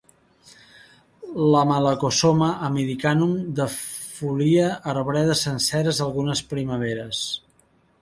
La 1.55 1.61
malacosoma 1.71 2.49
americanum 2.69 3.37
defolia 3.61 4.75
arbredes 4.95 5.47
senceres 5.51 6.05
algunes 6.09 6.47
primaveres. 6.57 7.27